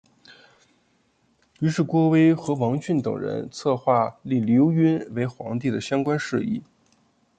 [1.59, 6.63] 于是郭威和王峻等人策划立刘赟为皇帝的相关事宜。